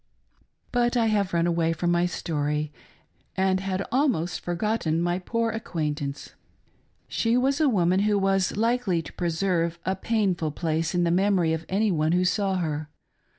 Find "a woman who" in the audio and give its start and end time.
7.61-8.17